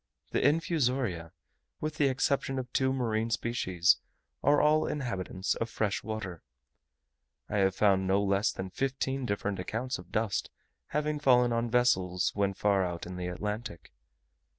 The 0.31 0.41
infusoria, 0.41 1.31
with 1.79 1.97
the 1.97 2.07
exception 2.07 2.57
of 2.57 2.73
two 2.73 2.91
marine 2.91 3.29
species, 3.29 3.97
are 4.41 4.59
all 4.59 4.87
inhabitants 4.87 5.53
of 5.53 5.69
fresh 5.69 6.01
water. 6.03 6.41
I 7.47 7.57
have 7.57 7.75
found 7.75 8.07
no 8.07 8.19
less 8.23 8.51
than 8.51 8.71
fifteen 8.71 9.27
different 9.27 9.59
accounts 9.59 9.99
of 9.99 10.11
dust 10.11 10.49
having 10.87 11.19
fallen 11.19 11.53
on 11.53 11.69
vessels 11.69 12.31
when 12.33 12.55
far 12.55 12.83
out 12.83 13.05
in 13.05 13.15
the 13.15 13.27
Atlantic. 13.27 13.91